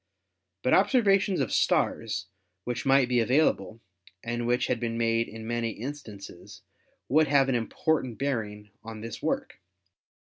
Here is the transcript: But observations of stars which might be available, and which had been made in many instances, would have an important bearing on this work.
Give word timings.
But 0.63 0.73
observations 0.73 1.39
of 1.41 1.53
stars 1.53 2.25
which 2.63 2.87
might 2.87 3.07
be 3.07 3.19
available, 3.19 3.79
and 4.23 4.47
which 4.47 4.65
had 4.65 4.79
been 4.79 4.97
made 4.97 5.27
in 5.27 5.45
many 5.45 5.69
instances, 5.73 6.63
would 7.07 7.27
have 7.27 7.49
an 7.49 7.53
important 7.55 8.17
bearing 8.17 8.71
on 8.83 9.01
this 9.01 9.21
work. 9.21 9.59